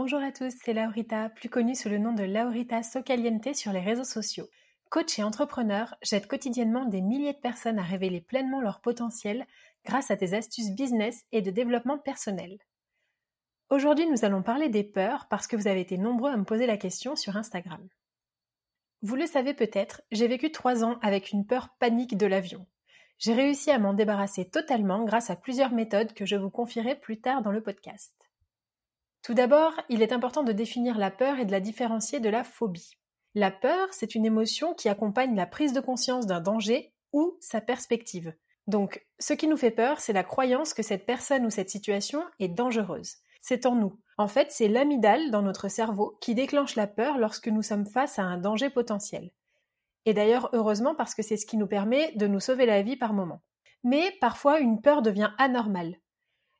Bonjour 0.00 0.20
à 0.20 0.30
tous, 0.30 0.54
c'est 0.64 0.74
Laurita, 0.74 1.28
plus 1.28 1.48
connue 1.48 1.74
sous 1.74 1.88
le 1.88 1.98
nom 1.98 2.12
de 2.12 2.22
Laurita 2.22 2.84
Socaliente 2.84 3.52
sur 3.56 3.72
les 3.72 3.80
réseaux 3.80 4.04
sociaux. 4.04 4.46
Coach 4.90 5.18
et 5.18 5.24
entrepreneur, 5.24 5.96
j'aide 6.02 6.28
quotidiennement 6.28 6.84
des 6.84 7.00
milliers 7.00 7.32
de 7.32 7.40
personnes 7.40 7.80
à 7.80 7.82
révéler 7.82 8.20
pleinement 8.20 8.60
leur 8.60 8.80
potentiel 8.80 9.44
grâce 9.84 10.12
à 10.12 10.14
des 10.14 10.34
astuces 10.34 10.70
business 10.70 11.24
et 11.32 11.42
de 11.42 11.50
développement 11.50 11.98
personnel. 11.98 12.58
Aujourd'hui, 13.70 14.06
nous 14.06 14.24
allons 14.24 14.44
parler 14.44 14.68
des 14.68 14.84
peurs 14.84 15.26
parce 15.28 15.48
que 15.48 15.56
vous 15.56 15.66
avez 15.66 15.80
été 15.80 15.98
nombreux 15.98 16.30
à 16.30 16.36
me 16.36 16.44
poser 16.44 16.68
la 16.68 16.76
question 16.76 17.16
sur 17.16 17.36
Instagram. 17.36 17.84
Vous 19.02 19.16
le 19.16 19.26
savez 19.26 19.52
peut-être, 19.52 20.02
j'ai 20.12 20.28
vécu 20.28 20.52
trois 20.52 20.84
ans 20.84 21.00
avec 21.02 21.32
une 21.32 21.44
peur 21.44 21.70
panique 21.80 22.16
de 22.16 22.26
l'avion. 22.26 22.68
J'ai 23.18 23.34
réussi 23.34 23.72
à 23.72 23.80
m'en 23.80 23.94
débarrasser 23.94 24.48
totalement 24.48 25.02
grâce 25.02 25.30
à 25.30 25.34
plusieurs 25.34 25.72
méthodes 25.72 26.12
que 26.12 26.24
je 26.24 26.36
vous 26.36 26.50
confierai 26.50 26.94
plus 26.94 27.20
tard 27.20 27.42
dans 27.42 27.50
le 27.50 27.64
podcast. 27.64 28.17
Tout 29.22 29.34
d'abord, 29.34 29.72
il 29.88 30.02
est 30.02 30.12
important 30.12 30.42
de 30.42 30.52
définir 30.52 30.98
la 30.98 31.10
peur 31.10 31.38
et 31.38 31.44
de 31.44 31.52
la 31.52 31.60
différencier 31.60 32.20
de 32.20 32.28
la 32.28 32.44
phobie. 32.44 32.98
La 33.34 33.50
peur, 33.50 33.88
c'est 33.92 34.14
une 34.14 34.24
émotion 34.24 34.74
qui 34.74 34.88
accompagne 34.88 35.36
la 35.36 35.46
prise 35.46 35.72
de 35.72 35.80
conscience 35.80 36.26
d'un 36.26 36.40
danger 36.40 36.92
ou 37.12 37.36
sa 37.40 37.60
perspective. 37.60 38.34
Donc, 38.66 39.06
ce 39.18 39.32
qui 39.32 39.48
nous 39.48 39.56
fait 39.56 39.70
peur, 39.70 40.00
c'est 40.00 40.12
la 40.12 40.24
croyance 40.24 40.74
que 40.74 40.82
cette 40.82 41.06
personne 41.06 41.46
ou 41.46 41.50
cette 41.50 41.70
situation 41.70 42.22
est 42.38 42.48
dangereuse. 42.48 43.16
C'est 43.40 43.66
en 43.66 43.74
nous. 43.74 43.98
En 44.18 44.28
fait, 44.28 44.50
c'est 44.50 44.68
l'amygdale 44.68 45.30
dans 45.30 45.42
notre 45.42 45.68
cerveau 45.68 46.18
qui 46.20 46.34
déclenche 46.34 46.74
la 46.74 46.86
peur 46.86 47.18
lorsque 47.18 47.48
nous 47.48 47.62
sommes 47.62 47.86
face 47.86 48.18
à 48.18 48.24
un 48.24 48.36
danger 48.36 48.68
potentiel. 48.68 49.30
Et 50.04 50.14
d'ailleurs, 50.14 50.50
heureusement, 50.52 50.94
parce 50.94 51.14
que 51.14 51.22
c'est 51.22 51.36
ce 51.36 51.46
qui 51.46 51.56
nous 51.56 51.66
permet 51.66 52.12
de 52.16 52.26
nous 52.26 52.40
sauver 52.40 52.66
la 52.66 52.82
vie 52.82 52.96
par 52.96 53.12
moment. 53.12 53.42
Mais 53.84 54.16
parfois, 54.20 54.60
une 54.60 54.80
peur 54.80 55.02
devient 55.02 55.30
anormale. 55.38 55.96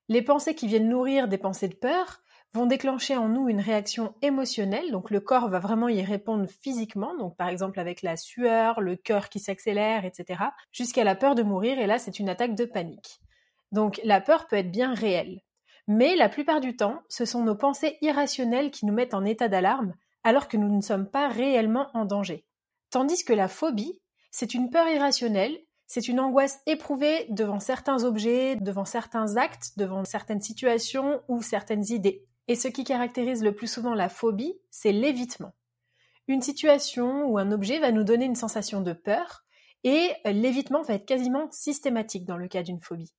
Les 0.08 0.22
pensées 0.22 0.54
qui 0.54 0.66
viennent 0.66 0.88
nourrir 0.88 1.28
des 1.28 1.38
pensées 1.38 1.68
de 1.68 1.74
peur 1.74 2.22
vont 2.54 2.66
déclencher 2.66 3.16
en 3.16 3.28
nous 3.28 3.48
une 3.48 3.60
réaction 3.60 4.14
émotionnelle, 4.22 4.90
donc 4.90 5.10
le 5.10 5.20
corps 5.20 5.48
va 5.48 5.58
vraiment 5.58 5.88
y 5.88 6.02
répondre 6.02 6.46
physiquement, 6.48 7.16
donc 7.16 7.36
par 7.36 7.48
exemple 7.48 7.78
avec 7.78 8.02
la 8.02 8.16
sueur, 8.16 8.80
le 8.80 8.96
cœur 8.96 9.28
qui 9.28 9.38
s'accélère, 9.38 10.04
etc., 10.04 10.44
jusqu'à 10.72 11.04
la 11.04 11.14
peur 11.14 11.34
de 11.34 11.42
mourir, 11.42 11.78
et 11.78 11.86
là 11.86 11.98
c'est 11.98 12.18
une 12.18 12.28
attaque 12.28 12.54
de 12.54 12.64
panique. 12.64 13.20
Donc 13.70 14.00
la 14.02 14.20
peur 14.20 14.46
peut 14.46 14.56
être 14.56 14.70
bien 14.70 14.94
réelle. 14.94 15.40
Mais 15.86 16.16
la 16.16 16.28
plupart 16.28 16.60
du 16.60 16.76
temps, 16.76 17.00
ce 17.08 17.24
sont 17.24 17.42
nos 17.42 17.54
pensées 17.54 17.96
irrationnelles 18.02 18.70
qui 18.70 18.86
nous 18.86 18.92
mettent 18.92 19.14
en 19.14 19.24
état 19.24 19.48
d'alarme, 19.48 19.94
alors 20.24 20.48
que 20.48 20.56
nous 20.56 20.74
ne 20.74 20.82
sommes 20.82 21.08
pas 21.08 21.28
réellement 21.28 21.88
en 21.94 22.04
danger. 22.04 22.44
Tandis 22.90 23.24
que 23.24 23.32
la 23.32 23.48
phobie, 23.48 24.00
c'est 24.30 24.54
une 24.54 24.70
peur 24.70 24.88
irrationnelle, 24.88 25.58
c'est 25.86 26.08
une 26.08 26.20
angoisse 26.20 26.60
éprouvée 26.66 27.26
devant 27.30 27.60
certains 27.60 28.04
objets, 28.04 28.56
devant 28.56 28.84
certains 28.84 29.36
actes, 29.36 29.72
devant 29.78 30.04
certaines 30.04 30.42
situations 30.42 31.22
ou 31.28 31.42
certaines 31.42 31.90
idées. 31.90 32.26
Et 32.48 32.54
ce 32.54 32.68
qui 32.68 32.84
caractérise 32.84 33.42
le 33.42 33.54
plus 33.54 33.70
souvent 33.70 33.94
la 33.94 34.08
phobie, 34.08 34.58
c'est 34.70 34.92
l'évitement. 34.92 35.54
Une 36.26 36.42
situation 36.42 37.26
ou 37.26 37.38
un 37.38 37.52
objet 37.52 37.78
va 37.78 37.92
nous 37.92 38.04
donner 38.04 38.24
une 38.24 38.34
sensation 38.34 38.80
de 38.80 38.92
peur, 38.92 39.44
et 39.84 40.10
l'évitement 40.24 40.82
va 40.82 40.94
être 40.94 41.06
quasiment 41.06 41.48
systématique 41.50 42.24
dans 42.24 42.36
le 42.36 42.48
cas 42.48 42.62
d'une 42.62 42.80
phobie. 42.80 43.14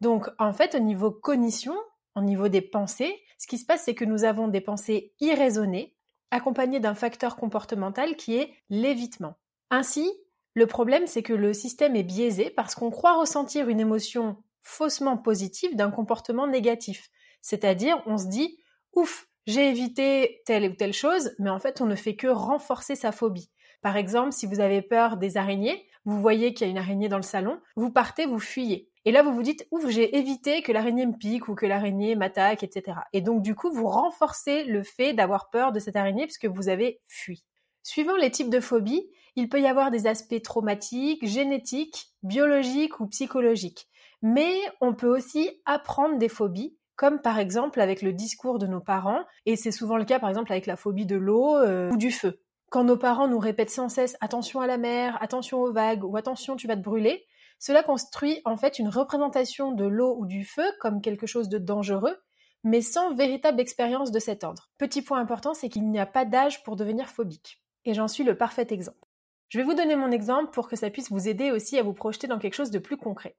Donc 0.00 0.28
en 0.38 0.52
fait, 0.52 0.74
au 0.74 0.80
niveau 0.80 1.10
cognition, 1.10 1.74
au 2.14 2.20
niveau 2.20 2.48
des 2.48 2.60
pensées, 2.60 3.18
ce 3.38 3.46
qui 3.46 3.58
se 3.58 3.64
passe, 3.64 3.84
c'est 3.84 3.94
que 3.94 4.04
nous 4.04 4.24
avons 4.24 4.48
des 4.48 4.60
pensées 4.60 5.14
irraisonnées, 5.20 5.96
accompagnées 6.30 6.80
d'un 6.80 6.94
facteur 6.94 7.36
comportemental 7.36 8.16
qui 8.16 8.36
est 8.36 8.52
l'évitement. 8.68 9.38
Ainsi, 9.70 10.12
le 10.54 10.66
problème, 10.66 11.06
c'est 11.06 11.22
que 11.22 11.32
le 11.32 11.54
système 11.54 11.96
est 11.96 12.02
biaisé 12.02 12.50
parce 12.50 12.74
qu'on 12.74 12.90
croit 12.90 13.18
ressentir 13.18 13.68
une 13.68 13.80
émotion 13.80 14.36
faussement 14.60 15.16
positive 15.16 15.76
d'un 15.76 15.90
comportement 15.90 16.46
négatif. 16.46 17.10
C'est-à-dire, 17.40 18.02
on 18.06 18.18
se 18.18 18.26
dit, 18.26 18.58
ouf, 18.94 19.28
j'ai 19.46 19.68
évité 19.68 20.42
telle 20.46 20.70
ou 20.70 20.74
telle 20.74 20.92
chose, 20.92 21.34
mais 21.38 21.50
en 21.50 21.58
fait, 21.58 21.80
on 21.80 21.86
ne 21.86 21.96
fait 21.96 22.16
que 22.16 22.28
renforcer 22.28 22.94
sa 22.94 23.12
phobie. 23.12 23.50
Par 23.80 23.96
exemple, 23.96 24.32
si 24.32 24.46
vous 24.46 24.60
avez 24.60 24.82
peur 24.82 25.16
des 25.16 25.36
araignées, 25.36 25.84
vous 26.04 26.20
voyez 26.20 26.54
qu'il 26.54 26.66
y 26.66 26.70
a 26.70 26.70
une 26.70 26.78
araignée 26.78 27.08
dans 27.08 27.16
le 27.16 27.22
salon, 27.22 27.60
vous 27.76 27.90
partez, 27.90 28.26
vous 28.26 28.38
fuyez. 28.38 28.88
Et 29.04 29.10
là, 29.10 29.22
vous 29.22 29.32
vous 29.32 29.42
dites, 29.42 29.66
ouf, 29.72 29.88
j'ai 29.88 30.16
évité 30.16 30.62
que 30.62 30.70
l'araignée 30.70 31.06
me 31.06 31.16
pique 31.16 31.48
ou 31.48 31.56
que 31.56 31.66
l'araignée 31.66 32.14
m'attaque, 32.14 32.62
etc. 32.62 32.98
Et 33.12 33.20
donc, 33.20 33.42
du 33.42 33.56
coup, 33.56 33.72
vous 33.72 33.88
renforcez 33.88 34.64
le 34.64 34.84
fait 34.84 35.12
d'avoir 35.12 35.50
peur 35.50 35.72
de 35.72 35.80
cette 35.80 35.96
araignée 35.96 36.26
puisque 36.26 36.46
vous 36.46 36.68
avez 36.68 37.00
fui. 37.08 37.44
Suivant 37.82 38.16
les 38.16 38.30
types 38.30 38.50
de 38.50 38.60
phobies, 38.60 39.08
il 39.34 39.48
peut 39.48 39.60
y 39.60 39.66
avoir 39.66 39.90
des 39.90 40.06
aspects 40.06 40.40
traumatiques, 40.40 41.26
génétiques, 41.26 42.12
biologiques 42.22 43.00
ou 43.00 43.08
psychologiques. 43.08 43.88
Mais 44.22 44.54
on 44.80 44.94
peut 44.94 45.08
aussi 45.08 45.50
apprendre 45.64 46.18
des 46.18 46.28
phobies, 46.28 46.76
comme 47.02 47.20
par 47.20 47.40
exemple 47.40 47.80
avec 47.80 48.00
le 48.00 48.12
discours 48.12 48.60
de 48.60 48.68
nos 48.68 48.78
parents, 48.78 49.24
et 49.44 49.56
c'est 49.56 49.72
souvent 49.72 49.96
le 49.96 50.04
cas 50.04 50.20
par 50.20 50.28
exemple 50.28 50.52
avec 50.52 50.66
la 50.66 50.76
phobie 50.76 51.04
de 51.04 51.16
l'eau 51.16 51.56
euh, 51.56 51.90
ou 51.90 51.96
du 51.96 52.12
feu. 52.12 52.40
Quand 52.70 52.84
nos 52.84 52.96
parents 52.96 53.26
nous 53.26 53.40
répètent 53.40 53.70
sans 53.70 53.88
cesse 53.88 54.16
attention 54.20 54.60
à 54.60 54.68
la 54.68 54.78
mer, 54.78 55.18
attention 55.20 55.60
aux 55.62 55.72
vagues 55.72 56.04
ou 56.04 56.16
attention 56.16 56.54
tu 56.54 56.68
vas 56.68 56.76
te 56.76 56.80
brûler, 56.80 57.26
cela 57.58 57.82
construit 57.82 58.40
en 58.44 58.56
fait 58.56 58.78
une 58.78 58.88
représentation 58.88 59.72
de 59.72 59.84
l'eau 59.84 60.16
ou 60.16 60.26
du 60.26 60.44
feu 60.44 60.62
comme 60.78 61.00
quelque 61.00 61.26
chose 61.26 61.48
de 61.48 61.58
dangereux, 61.58 62.16
mais 62.62 62.82
sans 62.82 63.12
véritable 63.16 63.60
expérience 63.60 64.12
de 64.12 64.20
cet 64.20 64.44
ordre. 64.44 64.70
Petit 64.78 65.02
point 65.02 65.18
important, 65.18 65.54
c'est 65.54 65.70
qu'il 65.70 65.90
n'y 65.90 65.98
a 65.98 66.06
pas 66.06 66.24
d'âge 66.24 66.62
pour 66.62 66.76
devenir 66.76 67.08
phobique. 67.08 67.64
Et 67.84 67.94
j'en 67.94 68.06
suis 68.06 68.22
le 68.22 68.36
parfait 68.36 68.68
exemple. 68.70 69.08
Je 69.48 69.58
vais 69.58 69.64
vous 69.64 69.74
donner 69.74 69.96
mon 69.96 70.12
exemple 70.12 70.52
pour 70.52 70.68
que 70.68 70.76
ça 70.76 70.88
puisse 70.88 71.10
vous 71.10 71.26
aider 71.26 71.50
aussi 71.50 71.80
à 71.80 71.82
vous 71.82 71.94
projeter 71.94 72.28
dans 72.28 72.38
quelque 72.38 72.54
chose 72.54 72.70
de 72.70 72.78
plus 72.78 72.96
concret. 72.96 73.34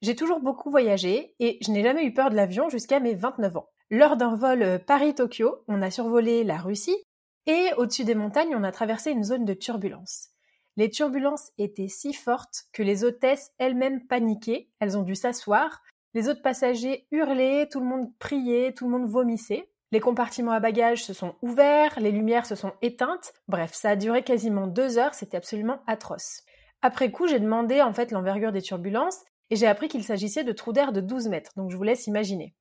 J'ai 0.00 0.14
toujours 0.14 0.40
beaucoup 0.40 0.70
voyagé 0.70 1.34
et 1.40 1.58
je 1.60 1.72
n'ai 1.72 1.82
jamais 1.82 2.04
eu 2.04 2.14
peur 2.14 2.30
de 2.30 2.36
l'avion 2.36 2.68
jusqu'à 2.68 3.00
mes 3.00 3.14
29 3.14 3.56
ans. 3.56 3.68
Lors 3.90 4.16
d'un 4.16 4.36
vol 4.36 4.62
euh, 4.62 4.78
Paris-Tokyo, 4.78 5.64
on 5.66 5.82
a 5.82 5.90
survolé 5.90 6.44
la 6.44 6.58
Russie 6.58 6.96
et 7.46 7.70
au-dessus 7.78 8.04
des 8.04 8.14
montagnes, 8.14 8.54
on 8.54 8.62
a 8.62 8.70
traversé 8.70 9.10
une 9.10 9.24
zone 9.24 9.44
de 9.44 9.54
turbulence. 9.54 10.28
Les 10.76 10.90
turbulences 10.90 11.50
étaient 11.58 11.88
si 11.88 12.12
fortes 12.12 12.66
que 12.72 12.84
les 12.84 13.02
hôtesses 13.02 13.50
elles-mêmes 13.58 14.06
paniquaient, 14.06 14.68
elles 14.78 14.96
ont 14.96 15.02
dû 15.02 15.16
s'asseoir, 15.16 15.82
les 16.14 16.28
autres 16.28 16.42
passagers 16.42 17.06
hurlaient, 17.10 17.68
tout 17.68 17.80
le 17.80 17.86
monde 17.86 18.12
priait, 18.18 18.72
tout 18.72 18.84
le 18.84 18.96
monde 18.96 19.08
vomissait. 19.08 19.68
Les 19.90 20.00
compartiments 20.00 20.52
à 20.52 20.60
bagages 20.60 21.04
se 21.04 21.14
sont 21.14 21.34
ouverts, 21.42 21.98
les 21.98 22.12
lumières 22.12 22.46
se 22.46 22.54
sont 22.54 22.72
éteintes, 22.82 23.32
bref, 23.48 23.72
ça 23.72 23.90
a 23.90 23.96
duré 23.96 24.22
quasiment 24.22 24.66
deux 24.66 24.98
heures, 24.98 25.14
c'était 25.14 25.38
absolument 25.38 25.80
atroce. 25.86 26.42
Après 26.82 27.10
coup, 27.10 27.26
j'ai 27.26 27.40
demandé 27.40 27.82
en 27.82 27.92
fait 27.92 28.12
l'envergure 28.12 28.52
des 28.52 28.62
turbulences, 28.62 29.24
et 29.50 29.56
j'ai 29.56 29.66
appris 29.66 29.88
qu'il 29.88 30.04
s'agissait 30.04 30.44
de 30.44 30.52
trous 30.52 30.72
d'air 30.72 30.92
de 30.92 31.00
12 31.00 31.28
mètres, 31.28 31.52
donc 31.56 31.70
je 31.70 31.76
vous 31.76 31.82
laisse 31.82 32.06
imaginer. 32.06 32.54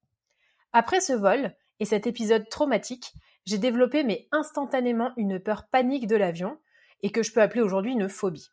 Après 0.74 1.02
ce 1.02 1.14
vol, 1.14 1.56
et 1.80 1.86
cet 1.86 2.08
épisode 2.08 2.50
traumatique, 2.50 3.14
j'ai 3.46 3.58
développé 3.58 4.04
mais 4.04 4.28
instantanément 4.32 5.12
une 5.18 5.40
peur 5.40 5.68
panique 5.72 6.08
de 6.08 6.16
l'avion, 6.16 6.58
et 7.04 7.12
que 7.12 7.24
je 7.24 7.32
peux 7.32 7.42
appeler 7.42 7.62
aujourd'hui 7.62 7.92
une 7.92 8.10
phobie. 8.10 8.50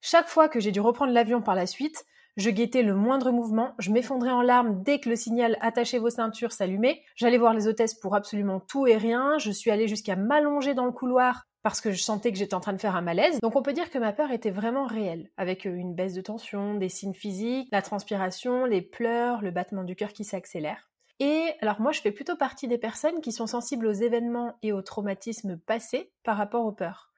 Chaque 0.00 0.28
fois 0.28 0.48
que 0.48 0.60
j'ai 0.60 0.72
dû 0.72 0.80
reprendre 0.80 1.12
l'avion 1.12 1.42
par 1.42 1.54
la 1.54 1.66
suite, 1.66 2.04
je 2.36 2.50
guettais 2.50 2.82
le 2.82 2.94
moindre 2.94 3.30
mouvement, 3.30 3.74
je 3.78 3.90
m'effondrais 3.90 4.30
en 4.30 4.40
larmes 4.40 4.82
dès 4.82 4.98
que 4.98 5.10
le 5.10 5.16
signal 5.16 5.58
attachez 5.60 5.98
vos 5.98 6.08
ceintures 6.08 6.52
s'allumait, 6.52 7.02
j'allais 7.14 7.38
voir 7.38 7.52
les 7.52 7.68
hôtesses 7.68 7.94
pour 7.94 8.14
absolument 8.14 8.58
tout 8.58 8.86
et 8.86 8.96
rien, 8.96 9.36
je 9.38 9.50
suis 9.50 9.70
allée 9.70 9.88
jusqu'à 9.88 10.16
m'allonger 10.16 10.72
dans 10.72 10.86
le 10.86 10.92
couloir 10.92 11.46
parce 11.62 11.80
que 11.80 11.92
je 11.92 12.02
sentais 12.02 12.32
que 12.32 12.38
j'étais 12.38 12.54
en 12.54 12.60
train 12.60 12.72
de 12.72 12.80
faire 12.80 12.96
un 12.96 13.02
malaise. 13.02 13.38
Donc 13.40 13.56
on 13.56 13.62
peut 13.62 13.72
dire 13.72 13.90
que 13.90 13.98
ma 13.98 14.12
peur 14.12 14.30
était 14.30 14.50
vraiment 14.50 14.86
réelle, 14.86 15.30
avec 15.36 15.66
euh, 15.66 15.74
une 15.74 15.94
baisse 15.94 16.14
de 16.14 16.20
tension, 16.20 16.74
des 16.74 16.88
signes 16.88 17.14
physiques, 17.14 17.68
la 17.72 17.82
transpiration, 17.82 18.64
les 18.64 18.82
pleurs, 18.82 19.42
le 19.42 19.50
battement 19.50 19.84
du 19.84 19.96
cœur 19.96 20.12
qui 20.12 20.24
s'accélère. 20.24 20.90
Et 21.20 21.52
alors 21.60 21.80
moi 21.80 21.92
je 21.92 22.00
fais 22.00 22.12
plutôt 22.12 22.36
partie 22.36 22.68
des 22.68 22.78
personnes 22.78 23.20
qui 23.20 23.32
sont 23.32 23.46
sensibles 23.46 23.86
aux 23.86 23.92
événements 23.92 24.56
et 24.62 24.72
aux 24.72 24.82
traumatismes 24.82 25.56
passés 25.56 26.10
par 26.24 26.36
rapport 26.36 26.66
aux 26.66 26.72
peurs. 26.72 27.10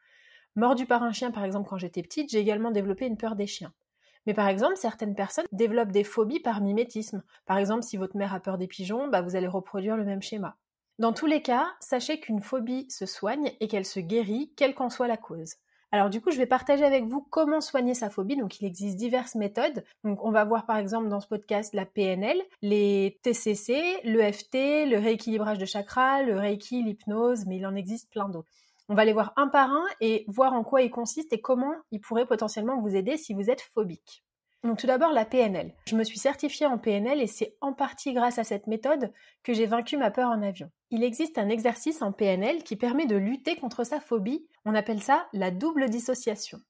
Mordu 0.56 0.86
par 0.86 1.02
un 1.02 1.12
chien 1.12 1.30
par 1.30 1.44
exemple 1.44 1.68
quand 1.68 1.78
j'étais 1.78 2.02
petite, 2.02 2.30
j'ai 2.30 2.38
également 2.38 2.70
développé 2.70 3.06
une 3.06 3.16
peur 3.16 3.36
des 3.36 3.46
chiens. 3.46 3.72
Mais 4.26 4.34
par 4.34 4.48
exemple, 4.48 4.76
certaines 4.76 5.14
personnes 5.14 5.44
développent 5.52 5.92
des 5.92 6.04
phobies 6.04 6.40
par 6.40 6.62
mimétisme. 6.62 7.22
Par 7.44 7.58
exemple, 7.58 7.82
si 7.82 7.96
votre 7.96 8.16
mère 8.16 8.32
a 8.32 8.40
peur 8.40 8.56
des 8.56 8.66
pigeons, 8.66 9.08
bah, 9.08 9.20
vous 9.20 9.36
allez 9.36 9.46
reproduire 9.46 9.96
le 9.96 10.04
même 10.04 10.22
schéma. 10.22 10.56
Dans 11.00 11.12
tous 11.12 11.26
les 11.26 11.42
cas, 11.42 11.66
sachez 11.80 12.20
qu'une 12.20 12.40
phobie 12.40 12.88
se 12.88 13.04
soigne 13.04 13.50
et 13.58 13.66
qu'elle 13.66 13.84
se 13.84 13.98
guérit, 13.98 14.52
quelle 14.56 14.74
qu'en 14.74 14.90
soit 14.90 15.08
la 15.08 15.16
cause. 15.16 15.54
Alors 15.90 16.08
du 16.08 16.20
coup, 16.20 16.30
je 16.30 16.38
vais 16.38 16.46
partager 16.46 16.84
avec 16.84 17.04
vous 17.04 17.20
comment 17.20 17.60
soigner 17.60 17.94
sa 17.94 18.10
phobie. 18.10 18.36
Donc 18.36 18.60
il 18.60 18.66
existe 18.66 18.96
diverses 18.96 19.34
méthodes. 19.34 19.84
Donc 20.04 20.24
on 20.24 20.30
va 20.30 20.44
voir 20.44 20.66
par 20.66 20.76
exemple 20.76 21.08
dans 21.08 21.20
ce 21.20 21.26
podcast 21.26 21.74
la 21.74 21.84
PNL, 21.84 22.40
les 22.62 23.18
TCC, 23.22 24.02
l'EFT, 24.04 24.86
le 24.88 24.98
rééquilibrage 24.98 25.58
de 25.58 25.64
chakras, 25.64 26.22
le 26.22 26.38
Reiki, 26.38 26.82
l'hypnose, 26.82 27.44
mais 27.46 27.56
il 27.56 27.66
en 27.66 27.74
existe 27.74 28.10
plein 28.10 28.28
d'autres. 28.28 28.50
On 28.88 28.94
va 28.94 29.04
les 29.04 29.12
voir 29.12 29.32
un 29.36 29.48
par 29.48 29.70
un 29.70 29.86
et 30.00 30.24
voir 30.28 30.52
en 30.52 30.62
quoi 30.62 30.82
ils 30.82 30.90
consistent 30.90 31.32
et 31.32 31.40
comment 31.40 31.74
ils 31.90 32.00
pourraient 32.00 32.26
potentiellement 32.26 32.80
vous 32.80 32.94
aider 32.94 33.16
si 33.16 33.34
vous 33.34 33.50
êtes 33.50 33.62
phobique. 33.62 34.22
Donc 34.64 34.78
tout 34.78 34.86
d'abord 34.86 35.12
la 35.12 35.26
PNL. 35.26 35.74
Je 35.86 35.94
me 35.94 36.04
suis 36.04 36.18
certifiée 36.18 36.64
en 36.64 36.78
PNL 36.78 37.20
et 37.20 37.26
c'est 37.26 37.54
en 37.60 37.74
partie 37.74 38.14
grâce 38.14 38.38
à 38.38 38.44
cette 38.44 38.66
méthode 38.66 39.12
que 39.42 39.52
j'ai 39.52 39.66
vaincu 39.66 39.98
ma 39.98 40.10
peur 40.10 40.30
en 40.30 40.40
avion. 40.40 40.70
Il 40.90 41.04
existe 41.04 41.36
un 41.36 41.50
exercice 41.50 42.00
en 42.00 42.12
PNL 42.12 42.64
qui 42.64 42.74
permet 42.74 43.04
de 43.04 43.16
lutter 43.16 43.56
contre 43.56 43.84
sa 43.84 44.00
phobie. 44.00 44.48
On 44.64 44.74
appelle 44.74 45.02
ça 45.02 45.28
la 45.34 45.50
double 45.50 45.90
dissociation. 45.90 46.60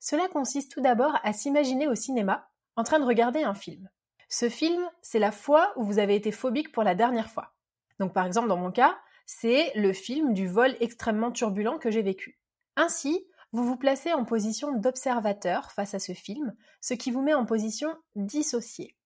Cela 0.00 0.28
consiste 0.28 0.72
tout 0.72 0.80
d'abord 0.80 1.18
à 1.24 1.34
s'imaginer 1.34 1.86
au 1.88 1.94
cinéma 1.94 2.48
en 2.74 2.84
train 2.84 3.00
de 3.00 3.04
regarder 3.04 3.42
un 3.42 3.54
film. 3.54 3.90
Ce 4.30 4.48
film, 4.48 4.82
c'est 5.02 5.18
la 5.18 5.30
fois 5.30 5.74
où 5.76 5.84
vous 5.84 5.98
avez 5.98 6.14
été 6.14 6.32
phobique 6.32 6.72
pour 6.72 6.84
la 6.84 6.94
dernière 6.94 7.30
fois. 7.30 7.52
Donc 8.00 8.14
par 8.14 8.24
exemple 8.24 8.48
dans 8.48 8.56
mon 8.56 8.72
cas, 8.72 8.96
c'est 9.26 9.72
le 9.74 9.92
film 9.92 10.32
du 10.32 10.48
vol 10.48 10.74
extrêmement 10.80 11.32
turbulent 11.32 11.78
que 11.78 11.90
j'ai 11.90 12.02
vécu. 12.02 12.38
Ainsi, 12.76 13.26
vous 13.52 13.64
vous 13.64 13.76
placez 13.76 14.12
en 14.12 14.24
position 14.24 14.72
d'observateur 14.72 15.70
face 15.72 15.94
à 15.94 15.98
ce 15.98 16.12
film, 16.12 16.54
ce 16.80 16.94
qui 16.94 17.10
vous 17.10 17.22
met 17.22 17.34
en 17.34 17.46
position 17.46 17.94
dissociée. 18.14 18.96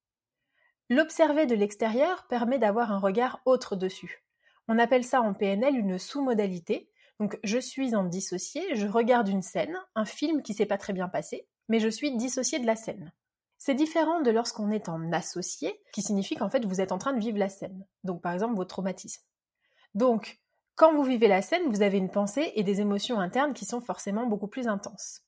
L'observer 0.88 1.46
de 1.46 1.54
l'extérieur 1.54 2.26
permet 2.26 2.58
d'avoir 2.58 2.90
un 2.90 2.98
regard 2.98 3.42
autre 3.44 3.76
dessus. 3.76 4.25
On 4.66 4.78
appelle 4.78 5.04
ça 5.04 5.20
en 5.20 5.34
PNL 5.34 5.76
une 5.76 5.98
sous-modalité. 5.98 6.90
Donc 7.20 7.38
je 7.44 7.58
suis 7.58 7.94
en 7.94 8.04
dissocié, 8.04 8.75
je 8.75 8.87
regarde 8.87 9.28
une 9.28 9.42
scène, 9.42 9.76
un 9.94 10.04
film 10.04 10.42
qui 10.42 10.54
s'est 10.54 10.66
pas 10.66 10.78
très 10.78 10.92
bien 10.92 11.08
passé, 11.08 11.46
mais 11.69 11.78
je 11.78 11.88
suis 11.88 12.16
dissocié 12.16 12.58
de 12.58 12.66
la 12.66 12.76
scène. 12.76 13.12
C'est 13.58 13.75
différent 13.75 14.20
de 14.20 14.31
lorsqu'on 14.31 14.70
est 14.70 14.88
en 14.88 15.12
associé, 15.12 15.81
qui 15.92 16.02
signifie 16.02 16.34
qu'en 16.34 16.48
fait 16.48 16.64
vous 16.64 16.81
êtes 16.81 16.92
en 16.92 16.98
train 16.98 17.12
de 17.12 17.20
vivre 17.20 17.38
la 17.38 17.50
scène. 17.50 17.87
Donc 18.02 18.22
par 18.22 18.32
exemple 18.32 18.56
votre 18.56 18.70
traumatisme. 18.70 19.22
Donc 19.94 20.39
quand 20.75 20.94
vous 20.94 21.05
vivez 21.05 21.28
la 21.28 21.43
scène, 21.43 21.69
vous 21.69 21.82
avez 21.82 21.99
une 21.99 22.11
pensée 22.11 22.52
et 22.55 22.62
des 22.62 22.81
émotions 22.81 23.20
internes 23.20 23.52
qui 23.52 23.64
sont 23.64 23.81
forcément 23.81 24.26
beaucoup 24.26 24.49
plus 24.49 24.67
intenses. 24.67 25.20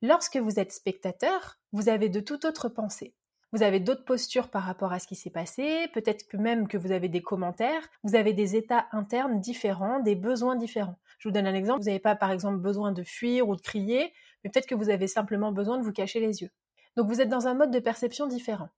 Lorsque 0.00 0.36
vous 0.36 0.58
êtes 0.58 0.72
spectateur, 0.72 1.58
vous 1.72 1.88
avez 1.88 2.08
de 2.08 2.20
toute 2.20 2.44
autre 2.44 2.68
pensée. 2.68 3.14
Vous 3.52 3.62
avez 3.62 3.80
d'autres 3.80 4.04
postures 4.04 4.50
par 4.50 4.62
rapport 4.62 4.92
à 4.92 4.98
ce 4.98 5.06
qui 5.06 5.16
s'est 5.16 5.30
passé, 5.30 5.88
peut-être 5.94 6.26
même 6.34 6.68
que 6.68 6.76
vous 6.76 6.92
avez 6.92 7.08
des 7.08 7.22
commentaires, 7.22 7.88
vous 8.04 8.14
avez 8.14 8.34
des 8.34 8.56
états 8.56 8.86
internes 8.92 9.40
différents, 9.40 10.00
des 10.00 10.14
besoins 10.14 10.54
différents. 10.54 10.98
Je 11.18 11.28
vous 11.28 11.32
donne 11.32 11.46
un 11.46 11.54
exemple, 11.54 11.80
vous 11.80 11.86
n'avez 11.86 11.98
pas 11.98 12.14
par 12.14 12.30
exemple 12.30 12.58
besoin 12.58 12.92
de 12.92 13.02
fuir 13.02 13.48
ou 13.48 13.56
de 13.56 13.60
crier, 13.62 14.12
mais 14.44 14.50
peut-être 14.50 14.66
que 14.66 14.74
vous 14.74 14.90
avez 14.90 15.06
simplement 15.06 15.50
besoin 15.50 15.78
de 15.78 15.82
vous 15.82 15.92
cacher 15.92 16.20
les 16.20 16.42
yeux. 16.42 16.50
Donc 16.96 17.08
vous 17.08 17.20
êtes 17.20 17.30
dans 17.30 17.46
un 17.46 17.54
mode 17.54 17.70
de 17.70 17.78
perception 17.78 18.26
différent. 18.26 18.68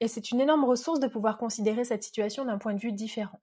Et 0.00 0.08
c'est 0.08 0.32
une 0.32 0.40
énorme 0.40 0.64
ressource 0.64 1.00
de 1.00 1.08
pouvoir 1.08 1.38
considérer 1.38 1.84
cette 1.84 2.02
situation 2.02 2.44
d'un 2.44 2.58
point 2.58 2.74
de 2.74 2.80
vue 2.80 2.92
différent. 2.92 3.40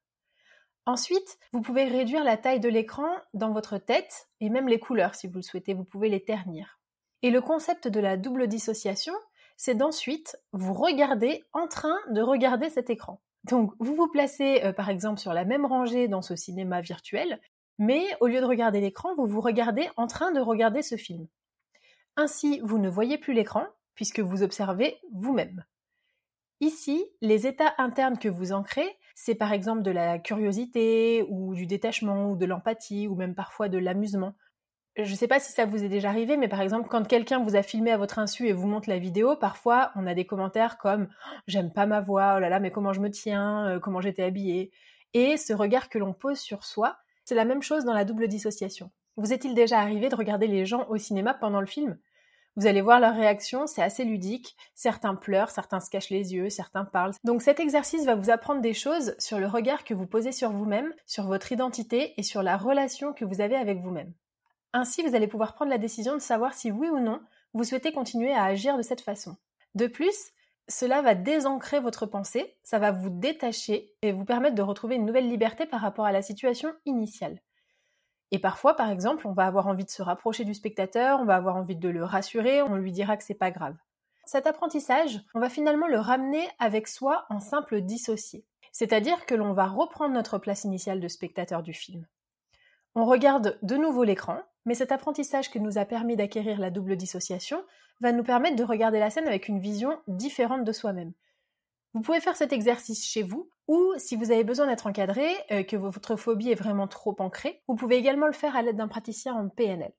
Ensuite, 0.86 1.40
vous 1.52 1.62
pouvez 1.62 1.86
réduire 1.86 2.24
la 2.24 2.38
taille 2.38 2.60
de 2.60 2.70
l'écran 2.70 3.10
dans 3.34 3.52
votre 3.52 3.78
tête 3.78 4.30
et 4.40 4.50
même 4.50 4.68
les 4.68 4.80
couleurs 4.80 5.16
si 5.16 5.28
vous 5.28 5.38
le 5.38 5.42
souhaitez, 5.42 5.74
vous 5.74 5.84
pouvez 5.84 6.10
les 6.10 6.24
ternir. 6.24 6.80
Et 7.24 7.32
le 7.32 7.42
concept 7.42 7.88
de 7.88 8.00
la 8.00 8.18
double 8.18 8.48
dissociation, 8.48 9.14
c'est 9.58 9.76
d'ensuite 9.76 10.38
vous 10.52 10.74
regarder 10.74 11.44
en 11.54 11.68
train 11.68 11.98
de 12.10 12.22
regarder 12.22 12.70
cet 12.70 12.90
écran. 12.90 13.22
Donc 13.46 13.74
vous 13.80 13.96
vous 13.96 14.08
placez 14.08 14.62
euh, 14.64 14.74
par 14.74 14.90
exemple 14.90 15.20
sur 15.20 15.34
la 15.34 15.46
même 15.46 15.66
rangée 15.66 16.08
dans 16.08 16.22
ce 16.22 16.36
cinéma 16.36 16.82
virtuel, 16.82 17.40
mais 17.80 18.06
au 18.20 18.28
lieu 18.28 18.40
de 18.40 18.46
regarder 18.46 18.80
l'écran, 18.80 19.16
vous 19.16 19.26
vous 19.26 19.42
regardez 19.42 19.90
en 19.98 20.08
train 20.08 20.32
de 20.32 20.40
regarder 20.40 20.82
ce 20.82 20.98
film. 20.98 21.28
Ainsi, 22.16 22.62
vous 22.64 22.78
ne 22.78 22.90
voyez 22.90 23.18
plus 23.18 23.34
l'écran 23.34 23.66
puisque 23.96 24.20
vous 24.20 24.44
observez 24.44 25.00
vous-même. 25.14 25.66
Ici, 26.62 27.06
les 27.22 27.48
états 27.48 27.74
internes 27.78 28.18
que 28.18 28.30
vous 28.30 28.54
ancrez, 28.54 28.98
c'est 29.16 29.36
par 29.36 29.54
exemple 29.54 29.82
de 29.82 29.92
la 29.92 30.20
curiosité 30.20 31.26
ou 31.30 31.56
du 31.56 31.66
détachement 31.66 32.30
ou 32.30 32.36
de 32.36 32.46
l'empathie 32.46 33.08
ou 33.08 33.16
même 33.16 33.34
parfois 33.34 33.70
de 33.70 33.78
l'amusement. 33.78 34.36
Je 34.98 35.10
ne 35.10 35.16
sais 35.16 35.28
pas 35.28 35.40
si 35.40 35.52
ça 35.52 35.66
vous 35.66 35.84
est 35.84 35.90
déjà 35.90 36.10
arrivé, 36.10 36.38
mais 36.38 36.48
par 36.48 36.62
exemple, 36.62 36.88
quand 36.90 37.06
quelqu'un 37.06 37.40
vous 37.40 37.56
a 37.56 37.64
filmé 37.64 37.92
à 37.92 37.98
votre 37.98 38.20
insu 38.20 38.48
et 38.48 38.54
vous 38.54 38.68
montre 38.68 38.90
la 38.90 39.00
vidéo, 39.00 39.36
parfois 39.36 39.92
on 39.96 40.06
a 40.06 40.14
des 40.14 40.26
commentaires 40.26 40.78
comme 40.78 41.08
j'aime 41.48 41.72
pas 41.72 41.86
ma 41.86 42.02
voix, 42.02 42.36
oh 42.38 42.40
là 42.40 42.50
là, 42.50 42.60
mais 42.60 42.72
comment 42.72 42.94
je 42.94 43.02
me 43.02 43.10
tiens, 43.10 43.68
euh, 43.68 43.80
comment 43.80 44.02
j'étais 44.02 44.24
habillée? 44.24 44.72
Et 45.14 45.38
ce 45.38 45.54
regard 45.54 45.90
que 45.90 45.98
l'on 45.98 46.14
pose 46.14 46.40
sur 46.40 46.64
soi, 46.66 46.98
c'est 47.24 47.36
la 47.36 47.46
même 47.46 47.62
chose 47.62 47.86
dans 47.86 47.94
la 47.94 48.06
double 48.06 48.28
dissociation. 48.28 48.92
Vous 49.18 49.32
est-il 49.32 49.54
déjà 49.54 49.80
arrivé 49.80 50.10
de 50.10 50.16
regarder 50.16 50.48
les 50.48 50.66
gens 50.66 50.86
au 50.90 50.98
cinéma 50.98 51.34
pendant 51.34 51.62
le 51.62 51.68
film? 51.68 51.98
Vous 52.58 52.68
allez 52.68 52.82
voir 52.82 53.00
leur 53.00 53.16
réaction, 53.16 53.68
c'est 53.68 53.82
assez 53.82 54.06
ludique. 54.06 54.56
Certains 54.76 55.16
pleurent, 55.16 55.50
certains 55.50 55.80
se 55.82 55.90
cachent 55.90 56.10
les 56.10 56.34
yeux, 56.34 56.50
certains 56.50 56.86
parlent. 56.86 57.12
Donc 57.24 57.42
cet 57.42 57.60
exercice 57.60 58.06
va 58.06 58.16
vous 58.16 58.30
apprendre 58.30 58.62
des 58.62 58.74
choses 58.74 59.16
sur 59.20 59.40
le 59.40 59.48
regard 59.48 59.84
que 59.84 59.94
vous 59.94 60.08
posez 60.08 60.32
sur 60.32 60.52
vous-même, 60.52 60.94
sur 61.06 61.26
votre 61.26 61.52
identité 61.52 62.14
et 62.18 62.24
sur 62.24 62.44
la 62.44 62.56
relation 62.56 63.12
que 63.12 63.26
vous 63.26 63.42
avez 63.42 63.56
avec 63.56 63.82
vous-même. 63.82 64.14
Ainsi, 64.72 65.04
vous 65.04 65.16
allez 65.16 65.28
pouvoir 65.28 65.54
prendre 65.54 65.72
la 65.72 65.78
décision 65.78 66.14
de 66.14 66.22
savoir 66.22 66.54
si 66.54 66.72
oui 66.72 66.90
ou 66.90 67.00
non 67.00 67.22
vous 67.54 67.64
souhaitez 67.64 67.94
continuer 67.94 68.34
à 68.34 68.44
agir 68.44 68.78
de 68.78 68.82
cette 68.82 69.02
façon. 69.02 69.38
De 69.76 69.88
plus, 69.88 70.32
cela 70.68 71.02
va 71.02 71.16
désancrer 71.16 71.80
votre 71.80 72.06
pensée, 72.06 72.58
ça 72.64 72.80
va 72.80 72.92
vous 72.92 73.10
détacher 73.10 73.94
et 74.02 74.12
vous 74.12 74.26
permettre 74.26 74.56
de 74.56 74.62
retrouver 74.62 74.96
une 74.96 75.06
nouvelle 75.06 75.30
liberté 75.30 75.66
par 75.66 75.82
rapport 75.82 76.06
à 76.06 76.12
la 76.12 76.22
situation 76.22 76.74
initiale. 76.86 77.40
Et 78.36 78.40
parfois, 78.40 78.76
par 78.76 78.92
exemple, 78.92 79.28
on 79.28 79.32
va 79.32 79.46
avoir 79.46 79.68
envie 79.68 79.86
de 79.86 79.90
se 79.90 80.02
rapprocher 80.02 80.44
du 80.44 80.54
spectateur, 80.54 81.22
on 81.22 81.24
va 81.26 81.38
avoir 81.38 81.56
envie 81.56 81.78
de 81.78 81.88
le 81.88 82.04
rassurer, 82.04 82.62
on 82.62 82.76
lui 82.76 82.92
dira 82.92 83.16
que 83.16 83.24
c'est 83.24 83.34
pas 83.34 83.50
grave. 83.50 83.78
Cet 84.26 84.46
apprentissage, 84.46 85.22
on 85.36 85.40
va 85.40 85.48
finalement 85.48 85.88
le 85.88 86.00
ramener 86.00 86.46
avec 86.60 86.90
soi 86.90 87.26
en 87.30 87.40
simple 87.40 87.80
dissocié. 87.80 88.44
C'est-à-dire 88.74 89.26
que 89.26 89.36
l'on 89.36 89.54
va 89.54 89.68
reprendre 89.68 90.14
notre 90.14 90.38
place 90.38 90.66
initiale 90.66 91.00
de 91.00 91.08
spectateur 91.08 91.64
du 91.64 91.72
film. 91.72 92.06
On 92.94 93.06
regarde 93.06 93.58
de 93.62 93.78
nouveau 93.78 94.04
l'écran, 94.04 94.42
mais 94.66 94.76
cet 94.76 94.92
apprentissage 94.92 95.50
qui 95.50 95.62
nous 95.62 95.78
a 95.78 95.86
permis 95.86 96.18
d'acquérir 96.18 96.60
la 96.60 96.72
double 96.72 96.98
dissociation 96.98 97.64
va 98.02 98.12
nous 98.12 98.26
permettre 98.26 98.58
de 98.58 98.66
regarder 98.66 99.00
la 99.00 99.12
scène 99.12 99.30
avec 99.30 99.48
une 99.48 99.62
vision 99.62 99.98
différente 100.10 100.66
de 100.66 100.74
soi-même. 100.74 101.14
Vous 101.96 102.02
pouvez 102.02 102.20
faire 102.20 102.36
cet 102.36 102.52
exercice 102.52 103.08
chez 103.08 103.24
vous 103.24 103.50
ou 103.70 103.94
si 103.96 104.18
vous 104.18 104.30
avez 104.30 104.44
besoin 104.44 104.68
d'être 104.68 104.86
encadré, 104.86 105.30
euh, 105.52 105.64
que 105.64 105.78
votre 105.78 106.18
phobie 106.18 106.52
est 106.52 106.56
vraiment 106.56 106.90
trop 106.90 107.16
ancrée, 107.20 107.64
vous 107.70 107.76
pouvez 107.76 107.96
également 107.96 108.28
le 108.28 108.34
faire 108.34 108.58
à 108.58 108.62
l'aide 108.62 108.76
d'un 108.76 108.90
praticien 108.90 109.34
en 109.34 109.48
PNL. 109.48 109.94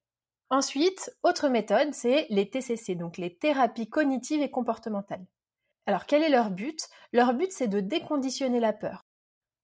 Ensuite, 0.51 1.11
autre 1.23 1.49
méthode, 1.49 1.95
c'est 1.95 2.27
les 2.29 2.51
TCC, 2.51 2.97
donc 2.97 3.17
les 3.17 3.35
thérapies 3.35 3.89
cognitives 3.89 4.43
et 4.43 4.51
comportementales. 4.51 5.25
Alors 5.87 6.05
quel 6.05 6.23
est 6.23 6.29
leur 6.29 6.51
but? 6.51 6.87
Leur 7.15 7.33
but 7.33 7.51
c'est 7.51 7.67
de 7.67 7.81
déconditionner 7.81 8.61
la 8.61 8.75
peur. 8.75 9.07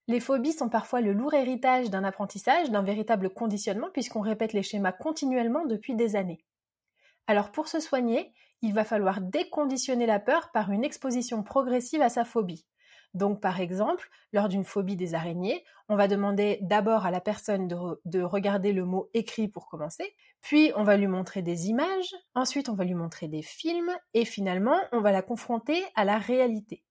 Les 0.09 0.19
phobies 0.19 0.55
sont 0.55 0.71
parfois 0.71 1.03
le 1.03 1.13
lourd 1.13 1.35
héritage 1.35 1.91
d'un 1.91 2.03
apprentissage, 2.03 2.71
d'un 2.71 2.83
véritable 2.83 3.29
conditionnement, 3.29 3.91
puisqu'on 3.93 4.23
répète 4.23 4.55
les 4.55 4.63
schémas 4.63 4.93
continuellement 4.93 5.67
depuis 5.67 5.95
des 5.95 6.17
années. 6.17 6.43
Alors 7.27 7.53
pour 7.53 7.69
se 7.69 7.79
soigner, 7.79 8.33
il 8.63 8.73
va 8.73 8.85
falloir 8.85 9.21
déconditionner 9.21 10.07
la 10.07 10.21
peur 10.21 10.51
par 10.53 10.71
une 10.71 10.85
exposition 10.85 11.43
progressive 11.43 12.01
à 12.01 12.09
sa 12.09 12.25
phobie. 12.25 12.65
Donc, 13.15 13.41
par 13.43 13.61
exemple, 13.61 14.09
lors 14.33 14.49
d'une 14.49 14.65
phobie 14.65 14.97
des 14.97 15.15
araignées, 15.15 15.65
on 15.89 15.97
va 15.97 16.09
demander 16.09 16.59
d'abord 16.63 17.05
à 17.05 17.11
la 17.11 17.21
personne 17.21 17.69
de, 17.69 18.23
regarder 18.23 18.73
le 18.73 18.87
mot 18.87 19.11
écrit 19.13 19.49
pour 19.49 19.69
commencer, 19.69 20.15
puis 20.41 20.73
on 20.77 20.83
va 20.83 20.97
lui 20.97 21.09
montrer 21.09 21.43
des 21.43 21.69
images, 21.69 22.15
ensuite 22.35 22.71
on 22.71 22.75
va 22.75 22.85
lui 22.85 22.95
montrer 22.95 23.29
des 23.29 23.43
films, 23.43 23.91
et 24.15 24.25
finalement 24.25 24.79
on 24.93 25.01
va 25.01 25.13
la 25.13 25.23
confronter 25.23 25.85
à 25.95 26.05
la 26.05 26.17
réalité. 26.17 26.83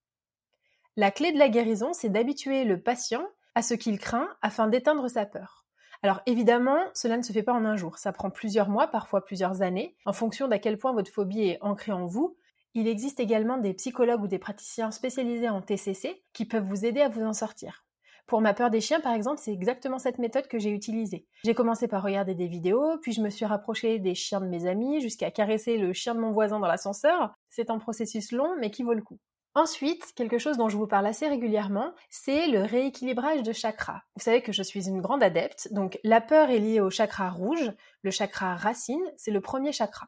La 0.96 1.10
clé 1.10 1.32
de 1.32 1.40
la 1.40 1.50
guérison, 1.50 1.94
c'est 1.94 2.10
d'habituer 2.10 2.66
le 2.66 2.80
patient 2.82 3.26
à 3.56 3.64
ce 3.64 3.74
qu'il 3.74 3.98
craint 3.98 4.30
afin 4.42 4.68
d'éteindre 4.68 5.10
sa 5.10 5.26
peur. 5.26 5.61
Alors 6.04 6.22
évidemment, 6.26 6.80
cela 6.94 7.18
ne 7.18 7.22
se 7.22 7.32
fait 7.32 7.44
pas 7.44 7.54
en 7.54 7.64
un 7.64 7.76
jour, 7.76 7.98
ça 7.98 8.12
prend 8.12 8.32
plusieurs 8.32 8.70
mois, 8.70 8.88
parfois 8.88 9.24
plusieurs 9.24 9.62
années, 9.62 9.96
en 10.06 10.14
fonction 10.14 10.48
d'à 10.48 10.58
quel 10.58 10.78
point 10.78 10.94
votre 10.94 11.12
phobie 11.12 11.44
est 11.44 11.60
ancrée 11.62 11.92
en 11.92 12.08
vous, 12.08 12.38
il 12.74 12.88
existe 12.88 13.20
également 13.20 13.58
des 13.58 13.74
psychologues 13.74 14.24
ou 14.24 14.28
des 14.28 14.40
praticiens 14.40 14.92
spécialisés 14.92 15.50
en 15.50 15.62
TCC 15.62 16.24
qui 16.34 16.46
peuvent 16.46 16.64
vous 16.64 16.86
aider 16.86 17.02
à 17.02 17.10
vous 17.10 17.22
en 17.22 17.34
sortir. 17.34 17.86
Pour 18.28 18.40
ma 18.40 18.54
peur 18.54 18.70
des 18.70 18.80
chiens, 18.80 19.02
par 19.02 19.14
exemple, 19.14 19.42
c'est 19.44 19.52
exactement 19.52 20.00
cette 20.00 20.18
méthode 20.18 20.48
que 20.48 20.58
j'ai 20.58 20.70
utilisée. 20.70 21.28
J'ai 21.44 21.54
commencé 21.54 21.90
par 21.90 22.02
regarder 22.02 22.34
des 22.34 22.48
vidéos, 22.48 22.98
puis 23.02 23.12
je 23.12 23.22
me 23.22 23.30
suis 23.30 23.46
rapprochée 23.46 24.00
des 24.00 24.16
chiens 24.16 24.40
de 24.40 24.48
mes 24.48 24.68
amis, 24.68 25.02
jusqu'à 25.02 25.32
caresser 25.32 25.78
le 25.78 25.92
chien 25.92 26.16
de 26.16 26.22
mon 26.22 26.32
voisin 26.32 26.60
dans 26.60 26.68
l'ascenseur. 26.68 27.34
C'est 27.50 27.70
un 27.70 27.78
processus 27.78 28.32
long, 28.32 28.56
mais 28.58 28.72
qui 28.72 28.84
vaut 28.84 28.94
le 28.94 29.02
coup. 29.02 29.20
Ensuite, 29.54 30.14
quelque 30.16 30.38
chose 30.38 30.56
dont 30.56 30.70
je 30.70 30.78
vous 30.78 30.88
parle 30.88 31.08
assez 31.08 31.28
régulièrement, 31.28 31.94
c'est 32.10 32.48
le 32.48 32.64
rééquilibrage 32.64 33.44
de 33.44 33.52
chakras. 33.52 34.02
Vous 34.16 34.24
savez 34.24 34.42
que 34.42 34.54
je 34.54 34.64
suis 34.64 34.88
une 34.88 35.02
grande 35.02 35.24
adepte, 35.24 35.74
donc 35.74 36.00
la 36.06 36.22
peur 36.22 36.50
est 36.50 36.60
liée 36.60 36.80
au 36.80 36.90
chakra 36.90 37.30
rouge, 37.30 37.74
le 38.02 38.12
chakra 38.12 38.56
racine, 38.56 39.04
c'est 39.18 39.32
le 39.32 39.42
premier 39.42 39.74
chakra. 39.74 40.08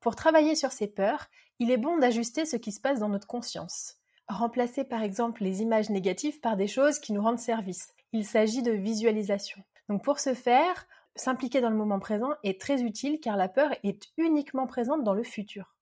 Pour 0.00 0.16
travailler 0.16 0.54
sur 0.54 0.72
ces 0.72 0.86
peurs, 0.86 1.26
il 1.58 1.70
est 1.70 1.76
bon 1.76 1.98
d'ajuster 1.98 2.46
ce 2.46 2.56
qui 2.56 2.72
se 2.72 2.80
passe 2.80 2.98
dans 2.98 3.10
notre 3.10 3.26
conscience. 3.26 3.96
Remplacer 4.26 4.84
par 4.84 5.02
exemple 5.02 5.42
les 5.42 5.60
images 5.60 5.90
négatives 5.90 6.40
par 6.40 6.56
des 6.56 6.68
choses 6.68 6.98
qui 6.98 7.12
nous 7.12 7.22
rendent 7.22 7.38
service. 7.38 7.92
Il 8.12 8.24
s'agit 8.24 8.62
de 8.62 8.72
visualisation. 8.72 9.62
Donc 9.90 10.02
pour 10.02 10.18
ce 10.18 10.32
faire, 10.32 10.86
s'impliquer 11.14 11.60
dans 11.60 11.70
le 11.70 11.76
moment 11.76 11.98
présent 11.98 12.30
est 12.42 12.58
très 12.58 12.82
utile 12.82 13.20
car 13.20 13.36
la 13.36 13.48
peur 13.48 13.70
est 13.82 14.04
uniquement 14.16 14.66
présente 14.66 15.04
dans 15.04 15.14
le 15.14 15.24
futur. 15.24 15.74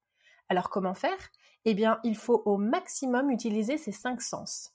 Alors 0.49 0.71
comment 0.71 0.95
faire? 0.95 1.31
Eh 1.67 1.75
bien, 1.75 1.99
il 2.05 2.17
faut 2.17 2.43
au 2.47 2.57
maximum 2.57 3.31
utiliser 3.31 3.77
ces 3.77 3.93
cinq 3.93 4.23
sens. 4.23 4.73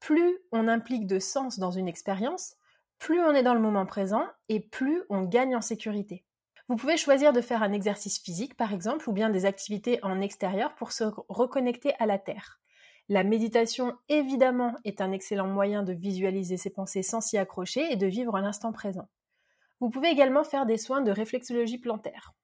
Plus 0.00 0.38
on 0.52 0.68
implique 0.68 1.06
de 1.06 1.18
sens 1.18 1.58
dans 1.58 1.70
une 1.70 1.88
expérience, 1.88 2.56
plus 2.98 3.20
on 3.20 3.32
est 3.32 3.42
dans 3.42 3.54
le 3.54 3.60
moment 3.60 3.86
présent 3.86 4.26
et 4.50 4.60
plus 4.60 5.02
on 5.08 5.22
gagne 5.22 5.56
en 5.56 5.62
sécurité. 5.62 6.24
Vous 6.68 6.76
pouvez 6.76 6.98
choisir 6.98 7.32
de 7.32 7.40
faire 7.40 7.62
un 7.62 7.72
exercice 7.72 8.18
physique, 8.18 8.54
par 8.54 8.74
exemple, 8.74 9.08
ou 9.08 9.12
bien 9.12 9.30
des 9.30 9.46
activités 9.46 9.98
en 10.02 10.20
extérieur 10.20 10.74
pour 10.74 10.92
se 10.92 11.04
reconnecter 11.28 11.94
à 11.98 12.04
la 12.04 12.18
Terre. 12.18 12.60
La 13.08 13.24
méditation, 13.24 13.96
évidemment, 14.10 14.74
est 14.84 15.00
un 15.00 15.12
excellent 15.12 15.46
moyen 15.46 15.84
de 15.84 15.94
visualiser 15.94 16.58
ses 16.58 16.70
pensées 16.70 17.02
sans 17.02 17.22
s'y 17.22 17.38
accrocher 17.38 17.92
et 17.92 17.96
de 17.96 18.06
vivre 18.06 18.38
l'instant 18.40 18.72
présent. 18.72 19.08
Vous 19.80 19.88
pouvez 19.88 20.08
également 20.08 20.44
faire 20.44 20.66
des 20.66 20.76
soins 20.76 21.00
de 21.00 21.12
réflexologie 21.12 21.78
plantaire. 21.78 22.34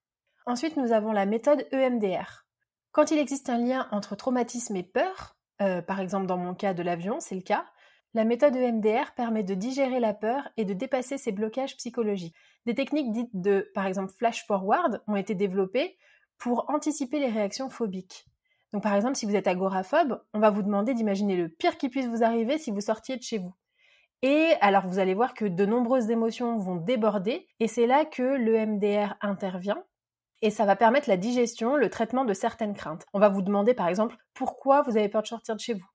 Ensuite, 0.46 0.78
nous 0.78 0.92
avons 0.92 1.12
la 1.12 1.26
méthode 1.26 1.66
EMDR. 1.72 2.46
Quand 2.92 3.10
il 3.10 3.18
existe 3.18 3.48
un 3.48 3.56
lien 3.56 3.88
entre 3.90 4.16
traumatisme 4.16 4.76
et 4.76 4.82
peur, 4.82 5.36
euh, 5.62 5.80
par 5.80 5.98
exemple 5.98 6.26
dans 6.26 6.36
mon 6.36 6.54
cas 6.54 6.74
de 6.74 6.82
l'avion, 6.82 7.20
c'est 7.20 7.34
le 7.34 7.40
cas, 7.40 7.64
la 8.12 8.24
méthode 8.24 8.54
EMDR 8.54 9.14
permet 9.16 9.42
de 9.42 9.54
digérer 9.54 9.98
la 9.98 10.12
peur 10.12 10.50
et 10.58 10.66
de 10.66 10.74
dépasser 10.74 11.16
ses 11.16 11.32
blocages 11.32 11.78
psychologiques. 11.78 12.36
Des 12.66 12.74
techniques 12.74 13.10
dites 13.10 13.30
de, 13.32 13.70
par 13.74 13.86
exemple, 13.86 14.12
flash 14.12 14.46
forward 14.46 15.02
ont 15.06 15.16
été 15.16 15.34
développées 15.34 15.96
pour 16.36 16.68
anticiper 16.68 17.18
les 17.18 17.30
réactions 17.30 17.70
phobiques. 17.70 18.26
Donc 18.74 18.82
par 18.82 18.94
exemple, 18.94 19.16
si 19.16 19.24
vous 19.24 19.36
êtes 19.36 19.46
agoraphobe, 19.46 20.22
on 20.34 20.40
va 20.40 20.50
vous 20.50 20.62
demander 20.62 20.92
d'imaginer 20.92 21.36
le 21.36 21.48
pire 21.48 21.78
qui 21.78 21.88
puisse 21.88 22.06
vous 22.06 22.22
arriver 22.22 22.58
si 22.58 22.70
vous 22.70 22.82
sortiez 22.82 23.16
de 23.16 23.22
chez 23.22 23.38
vous. 23.38 23.54
Et 24.20 24.52
alors 24.60 24.86
vous 24.86 24.98
allez 24.98 25.14
voir 25.14 25.32
que 25.32 25.46
de 25.46 25.64
nombreuses 25.64 26.10
émotions 26.10 26.58
vont 26.58 26.76
déborder 26.76 27.48
et 27.58 27.68
c'est 27.68 27.86
là 27.86 28.04
que 28.04 28.22
l'EMDR 28.22 29.14
intervient 29.22 29.82
et 30.42 30.50
ça 30.50 30.66
va 30.66 30.76
permettre 30.76 31.08
la 31.08 31.16
digestion, 31.16 31.76
le 31.76 31.88
traitement 31.88 32.24
de 32.24 32.34
certaines 32.34 32.74
craintes. 32.74 33.06
On 33.14 33.20
va 33.20 33.28
vous 33.28 33.42
demander 33.42 33.74
par 33.74 33.88
exemple 33.88 34.16
pourquoi 34.34 34.82
vous 34.82 34.96
avez 34.96 35.08
peur 35.08 35.22
de 35.22 35.28
sortir 35.28 35.54
de 35.54 35.60
chez 35.60 35.74
vous? 35.74 35.86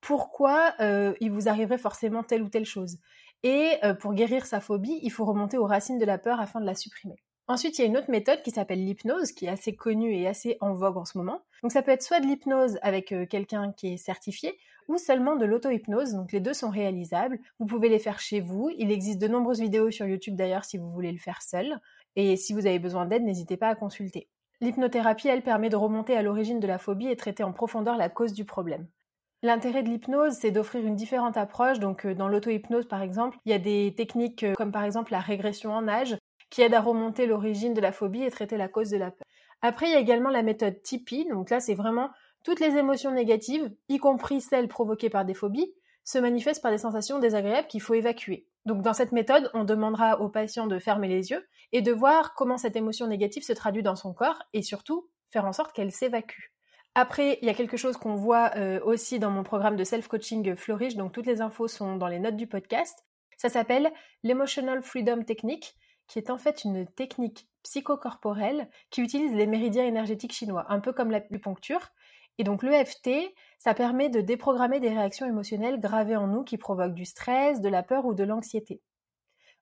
Pourquoi 0.00 0.74
euh, 0.80 1.14
il 1.20 1.30
vous 1.32 1.48
arriverait 1.48 1.78
forcément 1.78 2.22
telle 2.22 2.42
ou 2.42 2.48
telle 2.48 2.64
chose? 2.64 2.98
Et 3.42 3.72
euh, 3.84 3.94
pour 3.94 4.14
guérir 4.14 4.46
sa 4.46 4.60
phobie, 4.60 5.00
il 5.02 5.10
faut 5.10 5.24
remonter 5.24 5.58
aux 5.58 5.66
racines 5.66 5.98
de 5.98 6.04
la 6.04 6.18
peur 6.18 6.40
afin 6.40 6.60
de 6.60 6.66
la 6.66 6.74
supprimer. 6.74 7.16
Ensuite, 7.48 7.78
il 7.78 7.82
y 7.82 7.84
a 7.84 7.88
une 7.88 7.96
autre 7.96 8.10
méthode 8.10 8.42
qui 8.42 8.50
s'appelle 8.50 8.84
l'hypnose, 8.84 9.30
qui 9.30 9.46
est 9.46 9.50
assez 9.50 9.74
connue 9.74 10.14
et 10.14 10.26
assez 10.26 10.56
en 10.60 10.72
vogue 10.74 10.96
en 10.96 11.04
ce 11.04 11.16
moment. 11.16 11.42
Donc 11.62 11.70
ça 11.70 11.82
peut 11.82 11.92
être 11.92 12.02
soit 12.02 12.18
de 12.20 12.26
l'hypnose 12.26 12.78
avec 12.82 13.12
euh, 13.12 13.24
quelqu'un 13.26 13.72
qui 13.72 13.94
est 13.94 13.96
certifié, 13.96 14.58
ou 14.88 14.98
seulement 14.98 15.36
de 15.36 15.44
l'auto-hypnose, 15.44 16.12
donc 16.12 16.32
les 16.32 16.40
deux 16.40 16.54
sont 16.54 16.70
réalisables. 16.70 17.38
Vous 17.58 17.66
pouvez 17.66 17.88
les 17.88 17.98
faire 17.98 18.20
chez 18.20 18.40
vous. 18.40 18.70
Il 18.78 18.90
existe 18.90 19.20
de 19.20 19.28
nombreuses 19.28 19.60
vidéos 19.60 19.90
sur 19.90 20.06
YouTube 20.06 20.36
d'ailleurs 20.36 20.64
si 20.64 20.78
vous 20.78 20.90
voulez 20.90 21.12
le 21.12 21.18
faire 21.18 21.42
seul. 21.42 21.80
Et 22.16 22.36
si 22.36 22.52
vous 22.52 22.66
avez 22.66 22.78
besoin 22.78 23.06
d'aide, 23.06 23.24
n'hésitez 23.24 23.56
pas 23.56 23.68
à 23.68 23.74
consulter. 23.74 24.28
L'hypnothérapie, 24.60 25.28
elle, 25.28 25.42
permet 25.42 25.68
de 25.68 25.76
remonter 25.76 26.16
à 26.16 26.22
l'origine 26.22 26.60
de 26.60 26.66
la 26.66 26.78
phobie 26.78 27.08
et 27.08 27.16
traiter 27.16 27.44
en 27.44 27.52
profondeur 27.52 27.96
la 27.96 28.08
cause 28.08 28.32
du 28.32 28.44
problème. 28.44 28.88
L'intérêt 29.42 29.82
de 29.82 29.90
l'hypnose, 29.90 30.32
c'est 30.32 30.50
d'offrir 30.50 30.84
une 30.86 30.96
différente 30.96 31.36
approche. 31.36 31.78
Donc, 31.78 32.06
euh, 32.06 32.14
dans 32.14 32.26
l'auto-hypnose, 32.26 32.88
par 32.88 33.02
exemple, 33.02 33.36
il 33.44 33.52
y 33.52 33.54
a 33.54 33.58
des 33.58 33.94
techniques 33.94 34.44
euh, 34.44 34.54
comme 34.54 34.72
par 34.72 34.84
exemple 34.84 35.12
la 35.12 35.20
régression 35.20 35.72
en 35.72 35.86
âge 35.88 36.16
qui 36.48 36.62
aident 36.62 36.74
à 36.74 36.80
remonter 36.80 37.26
l'origine 37.26 37.74
de 37.74 37.80
la 37.80 37.92
phobie 37.92 38.22
et 38.22 38.30
traiter 38.30 38.56
la 38.56 38.68
cause 38.68 38.90
de 38.90 38.96
la 38.96 39.10
peur. 39.10 39.26
Après, 39.60 39.86
il 39.86 39.92
y 39.92 39.96
a 39.96 40.00
également 40.00 40.30
la 40.30 40.42
méthode 40.42 40.80
Tipeee. 40.82 41.28
Donc 41.28 41.50
là, 41.50 41.60
c'est 41.60 41.74
vraiment 41.74 42.10
toutes 42.44 42.60
les 42.60 42.76
émotions 42.76 43.10
négatives, 43.10 43.70
y 43.88 43.98
compris 43.98 44.40
celles 44.40 44.68
provoquées 44.68 45.10
par 45.10 45.24
des 45.24 45.34
phobies, 45.34 45.74
se 46.06 46.18
manifestent 46.18 46.62
par 46.62 46.70
des 46.70 46.78
sensations 46.78 47.18
désagréables 47.18 47.68
qu'il 47.68 47.82
faut 47.82 47.92
évacuer. 47.92 48.46
Donc 48.64 48.80
dans 48.80 48.94
cette 48.94 49.12
méthode, 49.12 49.50
on 49.52 49.64
demandera 49.64 50.20
au 50.20 50.28
patient 50.28 50.66
de 50.66 50.78
fermer 50.78 51.08
les 51.08 51.30
yeux 51.30 51.46
et 51.72 51.82
de 51.82 51.92
voir 51.92 52.34
comment 52.34 52.56
cette 52.56 52.76
émotion 52.76 53.08
négative 53.08 53.44
se 53.44 53.52
traduit 53.52 53.82
dans 53.82 53.96
son 53.96 54.14
corps 54.14 54.42
et 54.54 54.62
surtout 54.62 55.08
faire 55.30 55.44
en 55.44 55.52
sorte 55.52 55.74
qu'elle 55.74 55.92
s'évacue. 55.92 56.52
Après, 56.94 57.38
il 57.42 57.46
y 57.46 57.50
a 57.50 57.54
quelque 57.54 57.76
chose 57.76 57.96
qu'on 57.98 58.14
voit 58.14 58.52
euh, 58.56 58.80
aussi 58.84 59.18
dans 59.18 59.30
mon 59.30 59.42
programme 59.42 59.76
de 59.76 59.84
self-coaching 59.84 60.56
Flourish, 60.56 60.96
donc 60.96 61.12
toutes 61.12 61.26
les 61.26 61.42
infos 61.42 61.68
sont 61.68 61.96
dans 61.96 62.08
les 62.08 62.20
notes 62.20 62.36
du 62.36 62.46
podcast. 62.46 63.04
Ça 63.36 63.48
s'appelle 63.48 63.92
l'Emotional 64.22 64.82
Freedom 64.82 65.22
Technique, 65.22 65.74
qui 66.06 66.18
est 66.18 66.30
en 66.30 66.38
fait 66.38 66.64
une 66.64 66.86
technique 66.86 67.48
psychocorporelle 67.64 68.70
qui 68.90 69.02
utilise 69.02 69.34
les 69.34 69.46
méridiens 69.46 69.84
énergétiques 69.84 70.32
chinois, 70.32 70.64
un 70.68 70.80
peu 70.80 70.92
comme 70.92 71.10
l'acupuncture. 71.10 71.90
Et 72.38 72.44
donc 72.44 72.62
l'EFT, 72.62 73.10
ça 73.58 73.74
permet 73.74 74.08
de 74.08 74.20
déprogrammer 74.20 74.80
des 74.80 74.90
réactions 74.90 75.26
émotionnelles 75.26 75.80
gravées 75.80 76.16
en 76.16 76.26
nous 76.26 76.44
qui 76.44 76.58
provoquent 76.58 76.94
du 76.94 77.04
stress, 77.04 77.60
de 77.60 77.68
la 77.68 77.82
peur 77.82 78.04
ou 78.04 78.14
de 78.14 78.24
l'anxiété. 78.24 78.80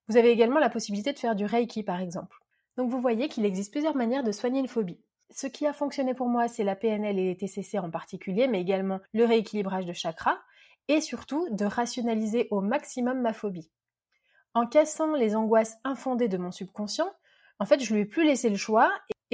Vous 0.09 0.17
avez 0.17 0.31
également 0.31 0.59
la 0.59 0.71
possibilité 0.71 1.13
de 1.13 1.19
faire 1.19 1.37
du 1.37 1.47
Reiki 1.47 1.83
par 1.83 2.01
exemple. 2.01 2.39
Donc 2.77 2.91
vous 2.91 3.01
voyez 3.01 3.29
qu'il 3.29 3.45
existe 3.45 3.73
plusieurs 3.73 3.97
manières 3.97 4.25
de 4.25 4.33
soigner 4.33 4.61
une 4.61 4.69
phobie. 4.69 5.01
Ce 5.31 5.47
qui 5.47 5.67
a 5.67 5.73
fonctionné 5.73 6.15
pour 6.15 6.29
moi, 6.29 6.49
c'est 6.49 6.65
la 6.65 6.77
PNL 6.77 7.19
et 7.19 7.27
les 7.27 7.37
TCC 7.37 7.79
en 7.79 7.91
particulier, 7.91 8.47
mais 8.47 8.61
également 8.61 9.01
le 9.13 9.25
rééquilibrage 9.25 9.87
de 9.87 9.93
chakras, 9.93 10.39
et 10.89 11.01
surtout 11.01 11.49
de 11.51 11.65
rationaliser 11.65 12.49
au 12.51 12.61
maximum 12.61 13.21
ma 13.21 13.33
phobie. 13.33 13.71
En 14.53 14.67
cassant 14.67 15.15
les 15.15 15.35
angoisses 15.35 15.79
infondées 15.83 16.29
de 16.29 16.37
mon 16.37 16.53
subconscient, 16.53 17.11
en 17.59 17.65
fait, 17.65 17.83
je 17.83 17.95
lui 17.95 18.03
ai 18.03 18.05
plus 18.05 18.25
laissé 18.25 18.51
le 18.51 18.57
choix 18.57 18.93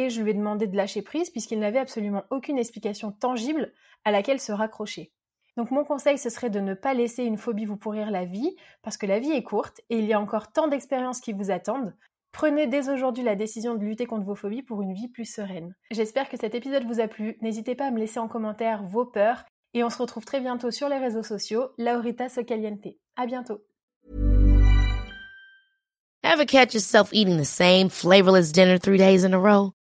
je 0.08 0.22
lui 0.22 0.30
ai 0.30 0.34
demandé 0.34 0.66
de 0.66 0.76
lâcher 0.76 1.02
prise 1.02 1.28
puisqu'il 1.28 1.58
n'avait 1.58 1.78
absolument 1.78 2.24
aucune 2.30 2.58
explication 2.58 3.12
tangible 3.12 3.72
à 4.04 4.10
laquelle 4.10 4.40
se 4.40 4.52
raccrocher. 4.52 5.12
Donc 5.56 5.70
mon 5.70 5.84
conseil, 5.84 6.16
ce 6.16 6.30
serait 6.30 6.50
de 6.50 6.60
ne 6.60 6.74
pas 6.74 6.94
laisser 6.94 7.24
une 7.24 7.36
phobie 7.36 7.64
vous 7.64 7.76
pourrir 7.76 8.10
la 8.10 8.24
vie, 8.24 8.56
parce 8.82 8.96
que 8.96 9.06
la 9.06 9.18
vie 9.18 9.32
est 9.32 9.42
courte 9.42 9.80
et 9.90 9.98
il 9.98 10.06
y 10.06 10.12
a 10.12 10.20
encore 10.20 10.52
tant 10.52 10.68
d'expériences 10.68 11.20
qui 11.20 11.32
vous 11.32 11.50
attendent. 11.50 11.94
Prenez 12.32 12.66
dès 12.68 12.88
aujourd'hui 12.88 13.24
la 13.24 13.34
décision 13.34 13.74
de 13.74 13.84
lutter 13.84 14.06
contre 14.06 14.24
vos 14.24 14.36
phobies 14.36 14.62
pour 14.62 14.82
une 14.82 14.94
vie 14.94 15.08
plus 15.08 15.24
sereine. 15.24 15.74
J'espère 15.90 16.28
que 16.28 16.36
cet 16.36 16.54
épisode 16.54 16.84
vous 16.84 17.00
a 17.00 17.08
plu. 17.08 17.36
N'hésitez 17.42 17.74
pas 17.74 17.86
à 17.86 17.90
me 17.90 17.98
laisser 17.98 18.20
en 18.20 18.28
commentaire 18.28 18.84
vos 18.84 19.04
peurs 19.04 19.44
et 19.74 19.82
on 19.82 19.90
se 19.90 19.98
retrouve 19.98 20.24
très 20.24 20.40
bientôt 20.40 20.70
sur 20.70 20.88
les 20.88 20.98
réseaux 20.98 21.24
sociaux. 21.24 21.70
Laurita 21.76 22.28
Socaliente. 22.28 22.86
À 23.16 23.26
bientôt. 23.26 23.60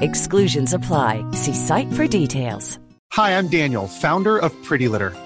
Exclusions 0.00 0.74
apply. 0.74 1.24
See 1.32 1.54
site 1.54 1.92
for 1.92 2.06
details. 2.06 2.78
Hi, 3.12 3.36
I'm 3.36 3.48
Daniel, 3.48 3.86
founder 3.86 4.38
of 4.38 4.52
Pretty 4.64 4.88
Litter. 4.88 5.12